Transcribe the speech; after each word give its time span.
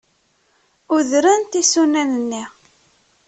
Udrent 0.95 1.51
isunan-nni. 1.61 2.43